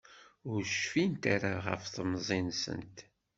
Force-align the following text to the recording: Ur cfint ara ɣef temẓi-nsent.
Ur 0.51 0.61
cfint 0.79 1.23
ara 1.35 1.51
ɣef 1.65 1.83
temẓi-nsent. 1.93 2.97